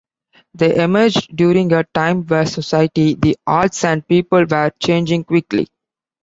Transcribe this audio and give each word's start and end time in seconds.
They 0.55 0.77
emerged 0.81 1.35
during 1.35 1.71
a 1.73 1.83
time 1.83 2.25
where 2.25 2.47
society, 2.47 3.13
the 3.13 3.37
arts 3.45 3.85
and 3.85 4.03
people 4.07 4.43
were 4.49 4.71
changing 4.79 5.25
quickly. 5.25 5.67